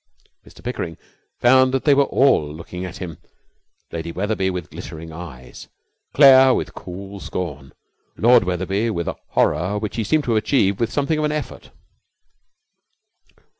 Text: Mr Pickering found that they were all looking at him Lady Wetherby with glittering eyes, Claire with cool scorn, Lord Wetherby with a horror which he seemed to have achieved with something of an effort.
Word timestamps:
Mr 0.47 0.63
Pickering 0.63 0.97
found 1.39 1.71
that 1.75 1.83
they 1.85 1.93
were 1.93 2.05
all 2.05 2.51
looking 2.51 2.85
at 2.85 2.97
him 2.97 3.19
Lady 3.91 4.11
Wetherby 4.11 4.49
with 4.49 4.71
glittering 4.71 5.11
eyes, 5.11 5.67
Claire 6.11 6.55
with 6.55 6.73
cool 6.73 7.19
scorn, 7.19 7.71
Lord 8.17 8.43
Wetherby 8.43 8.89
with 8.89 9.07
a 9.07 9.17
horror 9.27 9.77
which 9.77 9.97
he 9.97 10.03
seemed 10.03 10.23
to 10.23 10.31
have 10.33 10.43
achieved 10.43 10.79
with 10.79 10.91
something 10.91 11.19
of 11.19 11.25
an 11.25 11.31
effort. 11.31 11.69